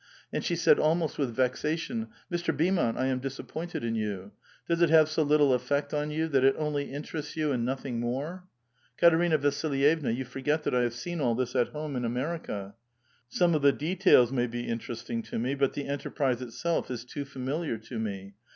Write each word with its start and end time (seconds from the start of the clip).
And 0.33 0.43
she 0.43 0.55
said, 0.55 0.79
almost 0.79 1.19
with 1.19 1.35
vexation, 1.35 2.07
Mr. 2.31 2.57
Beau 2.57 2.71
mont, 2.71 2.97
I 2.97 3.05
am 3.05 3.19
disappointed 3.19 3.83
in 3.83 3.93
you. 3.93 4.31
Does 4.67 4.81
it 4.81 4.89
have 4.89 5.07
so 5.07 5.21
little 5.21 5.53
effect 5.53 5.93
on 5.93 6.09
you, 6.09 6.27
that 6.29 6.43
it 6.43 6.55
only 6.57 6.91
interests 6.91 7.37
yon, 7.37 7.51
and 7.53 7.65
nothing 7.65 7.99
more?" 7.99 8.47
'* 8.69 8.97
Katerina 8.99 9.37
Vasllyevua, 9.37 10.09
you 10.15 10.25
forget 10.25 10.63
that 10.63 10.73
I 10.73 10.81
have 10.81 10.95
seen 10.95 11.21
all 11.21 11.35
this 11.35 11.55
at 11.55 11.67
home 11.67 11.95
in 11.95 12.03
America; 12.03 12.73
some 13.29 13.53
of 13.53 13.61
the 13.61 13.71
details 13.71 14.31
may 14.31 14.47
be 14.47 14.67
inter 14.67 14.93
esting 14.93 15.23
to 15.25 15.37
me; 15.37 15.53
but 15.53 15.73
the 15.73 15.87
enterprise 15.87 16.41
itself 16.41 16.89
is 16.89 17.05
too 17.05 17.23
familiar 17.23 17.77
to 17.77 17.99
me. 17.99 18.33